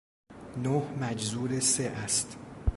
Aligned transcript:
نه 0.57 0.87
مجذور 1.01 1.59
سه 1.59 1.83
است. 1.83 2.37